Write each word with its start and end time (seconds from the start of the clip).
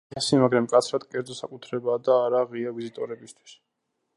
ციხესიმაგრე 0.13 0.61
მკაცრად 0.65 1.03
კერძო 1.11 1.35
საკუთრებაა 1.39 1.99
და 2.07 2.15
არაა 2.25 2.49
ღია 2.55 2.73
ვიზიტორებისთვის. 2.79 3.55